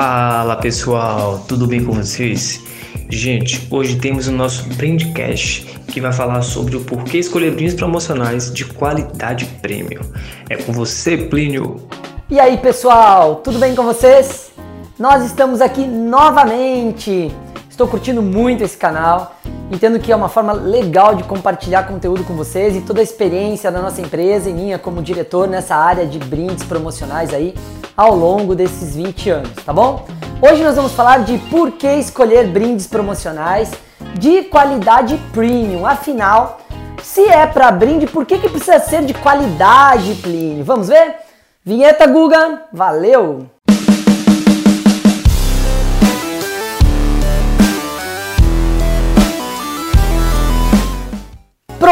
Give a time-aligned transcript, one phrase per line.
[0.00, 2.62] Fala pessoal, tudo bem com vocês?
[3.10, 8.54] Gente, hoje temos o nosso Brandcast que vai falar sobre o porquê escolher brindes promocionais
[8.54, 10.02] de qualidade premium.
[10.48, 11.88] É com você, Plínio.
[12.30, 14.52] E aí pessoal, tudo bem com vocês?
[14.96, 17.32] Nós estamos aqui novamente.
[17.68, 19.36] Estou curtindo muito esse canal.
[19.70, 23.70] Entendo que é uma forma legal de compartilhar conteúdo com vocês e toda a experiência
[23.70, 27.54] da nossa empresa e minha como diretor nessa área de brindes promocionais aí
[27.94, 30.06] ao longo desses 20 anos, tá bom?
[30.40, 33.70] Hoje nós vamos falar de por que escolher brindes promocionais
[34.18, 35.84] de qualidade premium.
[35.84, 36.60] Afinal,
[37.02, 40.64] se é para brinde, por que, que precisa ser de qualidade, Plínio?
[40.64, 41.16] Vamos ver?
[41.62, 43.57] Vinheta Guga, valeu!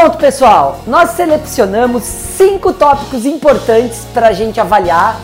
[0.07, 5.19] Pronto, pessoal, nós selecionamos cinco tópicos importantes para a gente avaliar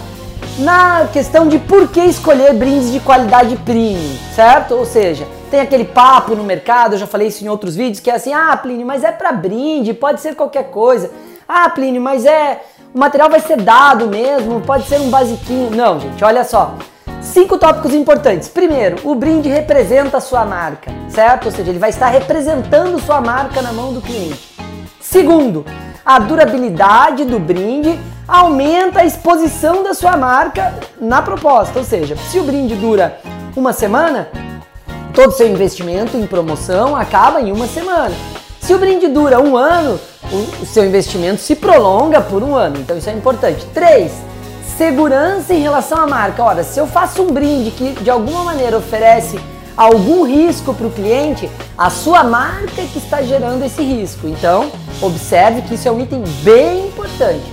[0.59, 4.75] na questão de por que escolher brindes de qualidade premium, certo?
[4.75, 8.11] Ou seja, tem aquele papo no mercado, eu já falei isso em outros vídeos, que
[8.11, 11.09] é assim, ah, Plínio, mas é para brinde, pode ser qualquer coisa.
[11.47, 12.61] Ah, Plínio, mas é,
[12.93, 15.71] o material vai ser dado mesmo, pode ser um basiquinho.
[15.71, 16.75] Não, gente, olha só.
[17.21, 18.49] Cinco tópicos importantes.
[18.49, 21.45] Primeiro, o brinde representa a sua marca, certo?
[21.45, 24.52] Ou seja, ele vai estar representando sua marca na mão do cliente.
[25.13, 25.63] Segundo,
[26.03, 31.77] a durabilidade do brinde aumenta a exposição da sua marca na proposta.
[31.77, 33.19] Ou seja, se o brinde dura
[33.55, 34.27] uma semana,
[35.13, 38.15] todo o seu investimento em promoção acaba em uma semana.
[38.59, 39.99] Se o brinde dura um ano,
[40.31, 42.79] o, seu investimento se prolonga por um ano.
[42.79, 43.63] Então isso é importante.
[43.71, 44.11] 3.
[44.75, 46.43] Segurança em relação à marca.
[46.43, 49.39] Ora, se eu faço um brinde que de alguma maneira oferece
[49.75, 54.27] algum risco para o cliente, a sua marca é que está gerando esse risco.
[54.27, 54.71] Então,
[55.01, 57.43] observe que isso é um item bem importante.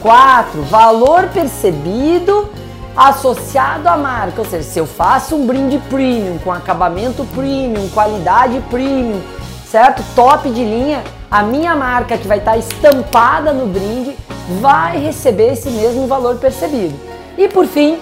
[0.00, 0.62] 4.
[0.64, 2.50] Valor percebido
[2.96, 4.40] associado à marca.
[4.40, 9.20] Ou seja, se eu faço um brinde premium, com acabamento premium, qualidade premium,
[9.66, 10.04] certo?
[10.14, 14.16] Top de linha, a minha marca que vai estar estampada no brinde
[14.60, 16.94] vai receber esse mesmo valor percebido.
[17.36, 17.98] E por fim,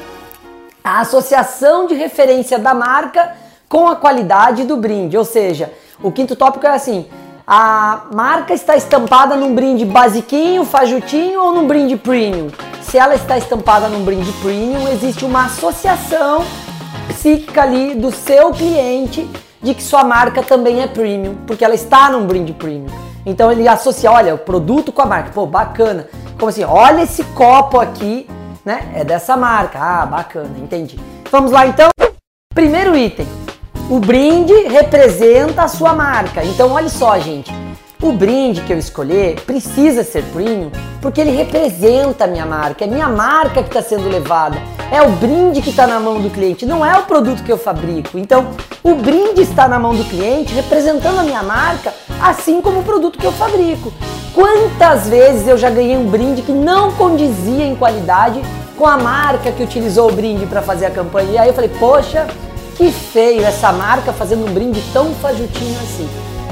[0.85, 3.42] a associação de referência da marca
[3.73, 5.17] com a qualidade do brinde.
[5.17, 5.73] Ou seja,
[6.03, 7.07] o quinto tópico é assim:
[7.47, 12.49] a marca está estampada num brinde basiquinho, fajutinho ou num brinde premium?
[12.83, 16.45] Se ela está estampada num brinde premium, existe uma associação
[17.09, 19.27] psíquica ali do seu cliente
[19.63, 22.93] de que sua marca também é premium, porque ela está num brinde premium.
[23.25, 25.31] Então ele associa, olha, o produto com a marca.
[25.33, 26.09] Pô, bacana.
[26.39, 26.65] Como assim?
[26.65, 28.29] Olha esse copo aqui,
[28.67, 28.93] né?
[28.95, 29.79] É dessa marca.
[29.81, 31.01] Ah, bacana, entendi.
[31.31, 31.89] Vamos lá então.
[32.53, 33.27] Primeiro item,
[33.93, 36.43] o brinde representa a sua marca.
[36.43, 37.53] Então, olha só, gente.
[38.01, 40.71] O brinde que eu escolher precisa ser premium
[41.03, 42.85] porque ele representa a minha marca.
[42.85, 44.57] É minha marca que está sendo levada.
[44.91, 47.59] É o brinde que está na mão do cliente, não é o produto que eu
[47.59, 48.19] fabrico.
[48.19, 48.47] Então,
[48.83, 53.19] o brinde está na mão do cliente representando a minha marca, assim como o produto
[53.19, 53.93] que eu fabrico.
[54.35, 58.41] Quantas vezes eu já ganhei um brinde que não condizia em qualidade
[58.79, 61.33] com a marca que utilizou o brinde para fazer a campanha?
[61.33, 62.27] E aí eu falei, poxa,
[62.83, 66.09] que feio essa marca fazendo um brinde tão fajutinho assim.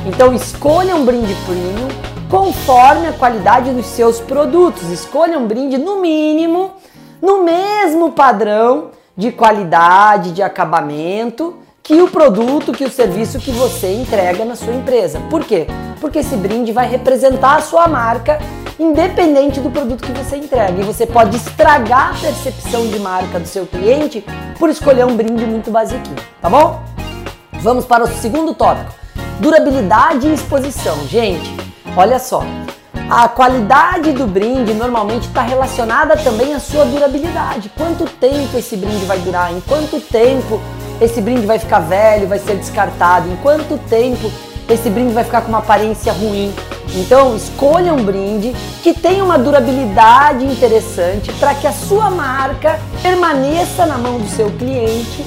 [0.07, 1.89] Então escolha um brinde premium
[2.31, 4.91] conforme a qualidade dos seus produtos.
[4.91, 6.75] Escolha um brinde no mínimo,
[7.21, 13.93] no mesmo padrão de qualidade, de acabamento que o produto, que o serviço que você
[13.93, 15.21] entrega na sua empresa.
[15.29, 15.67] Por quê?
[16.01, 18.39] Porque esse brinde vai representar a sua marca
[18.81, 20.81] independente do produto que você entrega.
[20.81, 24.25] E você pode estragar a percepção de marca do seu cliente
[24.59, 26.83] por escolher um brinde muito basiquinho, tá bom?
[27.61, 28.93] Vamos para o segundo tópico:
[29.39, 30.97] durabilidade e exposição.
[31.07, 31.55] Gente,
[31.95, 32.43] olha só.
[33.11, 37.69] A qualidade do brinde normalmente está relacionada também à sua durabilidade.
[37.77, 39.53] Quanto tempo esse brinde vai durar?
[39.53, 40.61] Em quanto tempo
[41.01, 43.29] esse brinde vai ficar velho, vai ser descartado?
[43.29, 44.31] Em quanto tempo
[44.69, 46.55] esse brinde vai ficar com uma aparência ruim?
[46.95, 53.87] Então, escolha um brinde que tenha uma durabilidade interessante para que a sua marca permaneça
[53.87, 55.25] na mão do seu cliente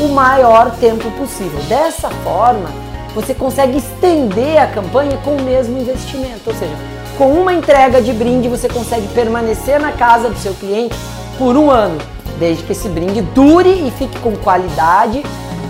[0.00, 1.60] o maior tempo possível.
[1.68, 2.68] Dessa forma,
[3.14, 6.74] você consegue estender a campanha com o mesmo investimento, ou seja,
[7.16, 10.96] com uma entrega de brinde você consegue permanecer na casa do seu cliente
[11.38, 11.98] por um ano,
[12.40, 15.22] desde que esse brinde dure e fique com qualidade,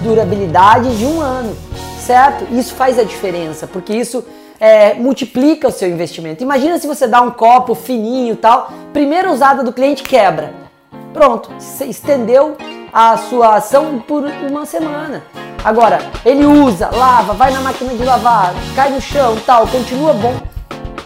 [0.02, 1.54] durabilidade de um ano,
[2.00, 2.46] certo?
[2.50, 4.24] Isso faz a diferença, porque isso
[4.60, 6.42] é, multiplica o seu investimento.
[6.42, 10.52] Imagina se você dá um copo fininho tal, primeira usada do cliente quebra.
[11.12, 12.56] Pronto, você estendeu
[12.92, 15.22] a sua ação por uma semana.
[15.64, 20.34] Agora, ele usa, lava, vai na máquina de lavar, cai no chão tal, continua bom.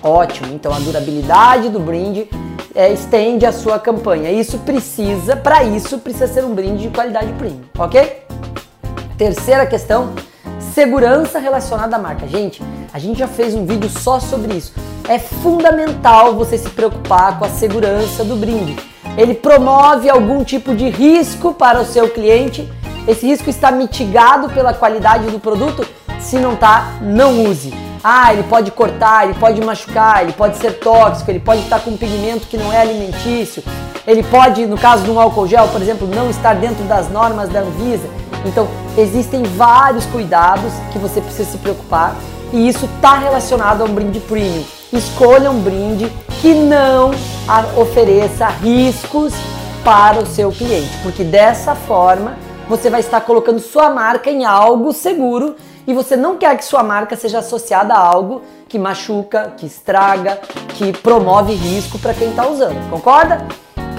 [0.02, 2.28] Ótimo, então a durabilidade do brinde
[2.74, 4.30] é, estende a sua campanha.
[4.30, 8.22] Isso precisa, para isso, precisa ser um brinde de qualidade premium, ok?
[9.16, 10.12] Terceira questão,
[10.78, 12.28] segurança relacionada à marca.
[12.28, 14.72] Gente, a gente já fez um vídeo só sobre isso.
[15.08, 18.76] É fundamental você se preocupar com a segurança do brinde.
[19.16, 22.70] Ele promove algum tipo de risco para o seu cliente.
[23.08, 25.84] Esse risco está mitigado pela qualidade do produto?
[26.20, 27.74] Se não tá, não use.
[28.04, 31.90] Ah, ele pode cortar, ele pode machucar, ele pode ser tóxico, ele pode estar com
[31.90, 33.64] um pigmento que não é alimentício,
[34.06, 37.48] ele pode, no caso de um álcool gel, por exemplo, não estar dentro das normas
[37.48, 38.08] da Anvisa.
[38.48, 38.66] Então,
[38.96, 42.16] existem vários cuidados que você precisa se preocupar
[42.52, 44.64] e isso está relacionado a um brinde premium.
[44.92, 46.10] Escolha um brinde
[46.40, 47.10] que não
[47.76, 49.34] ofereça riscos
[49.84, 52.36] para o seu cliente, porque dessa forma
[52.68, 55.56] você vai estar colocando sua marca em algo seguro
[55.86, 60.38] e você não quer que sua marca seja associada a algo que machuca, que estraga,
[60.74, 62.90] que promove risco para quem está usando.
[62.90, 63.46] Concorda?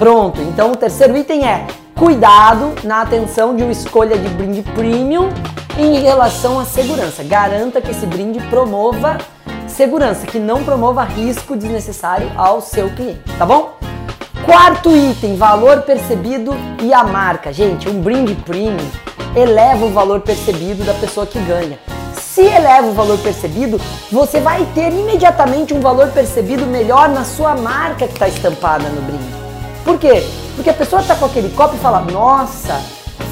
[0.00, 0.40] Pronto.
[0.40, 5.28] Então o terceiro item é cuidado na atenção de uma escolha de brinde premium
[5.76, 7.22] em relação à segurança.
[7.22, 9.18] Garanta que esse brinde promova
[9.68, 13.74] segurança, que não promova risco desnecessário ao seu cliente, tá bom?
[14.46, 17.52] Quarto item, valor percebido e a marca.
[17.52, 18.88] Gente, um brinde premium
[19.36, 21.78] eleva o valor percebido da pessoa que ganha.
[22.14, 23.78] Se eleva o valor percebido,
[24.10, 29.02] você vai ter imediatamente um valor percebido melhor na sua marca que está estampada no
[29.02, 29.39] brinde.
[29.90, 30.24] Por quê?
[30.54, 32.80] Porque a pessoa está com aquele copo e fala: Nossa,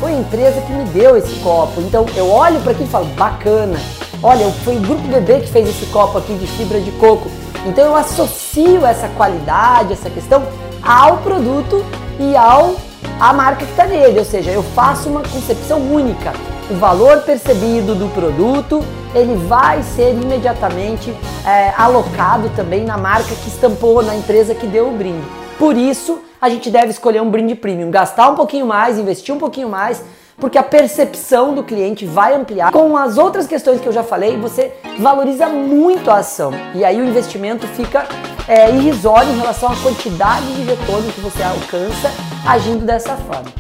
[0.01, 1.81] foi a empresa que me deu esse copo.
[1.81, 3.79] Então eu olho para aqui e falo: Bacana.
[4.21, 7.31] Olha, foi o Grupo Bebê que fez esse copo aqui de fibra de coco.
[7.65, 10.43] Então eu associo essa qualidade, essa questão
[10.83, 11.87] ao produto
[12.19, 12.75] e ao
[13.21, 16.33] a marca que está nele, ou seja, eu faço uma concepção única.
[16.69, 18.85] O valor percebido do produto
[19.15, 21.15] ele vai ser imediatamente
[21.47, 25.25] é, alocado também na marca que estampou, na empresa que deu o brinde.
[25.57, 29.39] Por isso, a gente deve escolher um brinde premium, gastar um pouquinho mais, investir um
[29.39, 30.03] pouquinho mais,
[30.37, 32.71] porque a percepção do cliente vai ampliar.
[32.71, 37.01] Com as outras questões que eu já falei, você valoriza muito a ação e aí
[37.01, 38.07] o investimento fica
[38.47, 42.11] é, irrisório em relação à quantidade de retorno que você alcança
[42.47, 43.51] agindo dessa forma.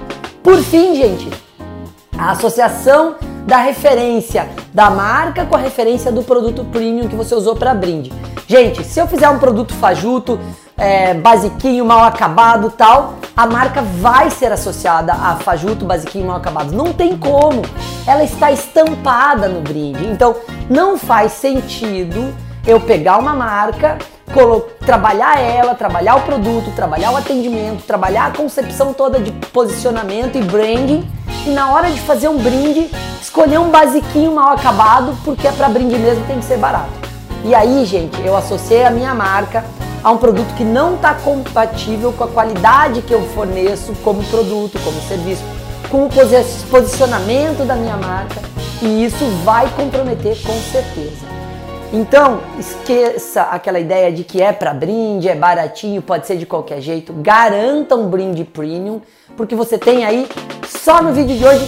[0.43, 1.29] Por fim, gente,
[2.17, 3.17] a associação
[3.49, 8.12] da referência da marca com a referência do produto premium que você usou para brinde.
[8.47, 10.39] Gente, se eu fizer um produto fajuto,
[10.77, 16.73] é, basiquinho, mal acabado tal, a marca vai ser associada a fajuto, basiquinho, mal acabado.
[16.73, 17.62] Não tem como.
[18.06, 20.05] Ela está estampada no brinde.
[20.05, 20.37] Então,
[20.69, 22.35] não faz sentido
[22.67, 23.97] eu pegar uma marca
[24.85, 30.43] trabalhar ela, trabalhar o produto, trabalhar o atendimento, trabalhar a concepção toda de posicionamento e
[30.43, 31.18] branding
[31.49, 32.91] e na hora de fazer um brinde,
[33.23, 36.91] escolher um basiquinho mal acabado, porque é para brinde mesmo tem que ser barato.
[37.43, 39.65] E aí, gente, eu associei a minha marca
[40.05, 44.79] a um produto que não está compatível com a qualidade que eu forneço como produto,
[44.85, 45.43] como serviço,
[45.91, 46.11] com o
[46.71, 48.41] posicionamento da minha marca,
[48.83, 51.27] e isso vai comprometer com certeza.
[51.90, 56.82] Então, esqueça aquela ideia de que é para brinde, é baratinho, pode ser de qualquer
[56.82, 57.14] jeito.
[57.14, 59.00] Garanta um brinde premium,
[59.37, 60.29] porque você tem aí,
[60.67, 61.67] só no vídeo de hoje,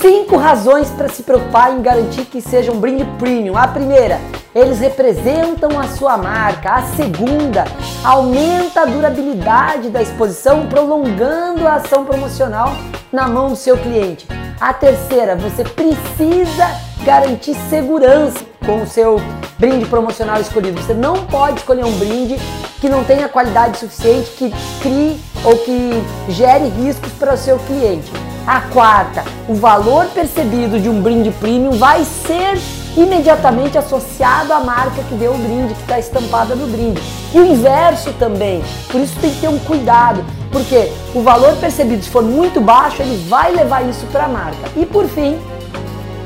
[0.00, 3.56] cinco razões para se preocupar em garantir que seja um brinde premium.
[3.56, 4.20] A primeira,
[4.54, 6.70] eles representam a sua marca.
[6.70, 7.64] A segunda,
[8.04, 12.72] aumenta a durabilidade da exposição, prolongando a ação promocional
[13.10, 14.28] na mão do seu cliente.
[14.60, 19.20] A terceira, você precisa garantir segurança com o seu
[19.56, 20.82] brinde promocional escolhido.
[20.82, 22.36] Você não pode escolher um brinde
[22.80, 28.10] que não tenha qualidade suficiente, que crie ou que gere riscos para o seu cliente.
[28.44, 32.58] A quarta, o valor percebido de um brinde premium vai ser
[32.96, 37.00] imediatamente associado à marca que deu o brinde, que está estampada no brinde.
[37.32, 38.64] E o inverso também.
[38.90, 43.00] Por isso tem que ter um cuidado, porque o valor percebido, se for muito baixo,
[43.00, 44.70] ele vai levar isso para a marca.
[44.76, 45.38] E por fim,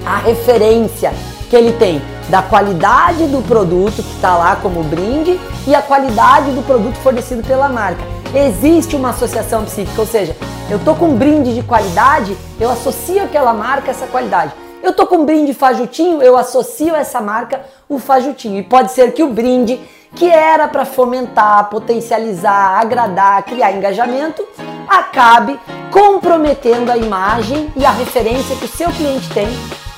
[0.04, 1.12] a referência
[1.48, 6.52] que ele tem da qualidade do produto que está lá como brinde e a qualidade
[6.52, 8.02] do produto fornecido pela marca.
[8.32, 10.36] Existe uma associação psíquica, ou seja,
[10.70, 14.52] eu tô com um brinde de qualidade, eu associo aquela marca a essa qualidade.
[14.82, 18.58] Eu tô com um brinde fajutinho, eu associo essa marca o fajutinho.
[18.60, 19.80] E pode ser que o brinde
[20.14, 24.46] que era para fomentar, potencializar, agradar, criar engajamento,
[24.88, 25.58] acabe
[25.90, 29.48] comprometendo a imagem e a referência que o seu cliente tem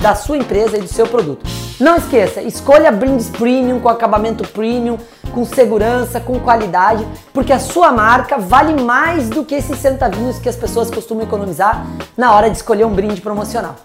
[0.02, 1.46] da sua empresa e do seu produto.
[1.80, 4.98] Não esqueça, escolha brindes premium com acabamento premium,
[5.32, 10.48] com segurança, com qualidade, porque a sua marca vale mais do que esses centavinhos que
[10.48, 13.76] as pessoas costumam economizar na hora de escolher um brinde promocional.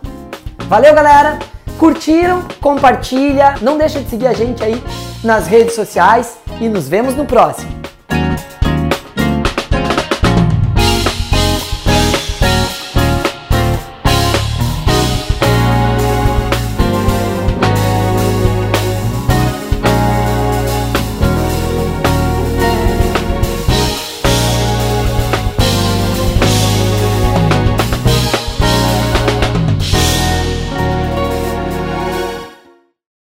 [0.68, 1.40] Valeu, galera!
[1.80, 2.44] Curtiram?
[2.60, 4.84] Compartilha, não deixa de seguir a gente aí
[5.24, 7.77] nas redes sociais e nos vemos no próximo.